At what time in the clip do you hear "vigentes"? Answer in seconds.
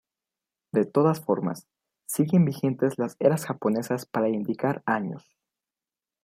2.43-2.97